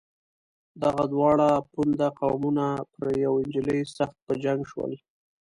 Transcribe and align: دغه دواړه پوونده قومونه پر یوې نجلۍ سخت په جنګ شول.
دغه 0.83 1.03
دواړه 1.13 1.49
پوونده 1.71 2.07
قومونه 2.19 2.65
پر 2.93 3.05
یوې 3.23 3.41
نجلۍ 3.47 3.81
سخت 3.97 4.17
په 4.25 4.33
جنګ 4.43 4.61
شول. 4.71 4.93